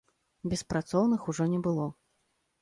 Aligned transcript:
Беспрацоўных 0.53 1.27
ужо 1.35 1.47
не 1.53 1.61
было. 1.69 1.87